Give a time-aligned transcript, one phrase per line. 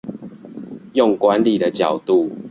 [0.93, 2.31] 用管理的角度